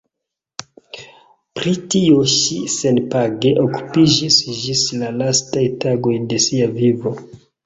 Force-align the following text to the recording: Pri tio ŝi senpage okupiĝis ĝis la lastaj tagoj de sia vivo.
Pri 1.59 1.73
tio 1.95 2.15
ŝi 2.35 2.57
senpage 2.77 3.51
okupiĝis 3.65 4.39
ĝis 4.63 4.83
la 5.03 5.11
lastaj 5.21 5.67
tagoj 5.85 6.17
de 6.35 6.41
sia 6.49 6.73
vivo. 6.81 7.15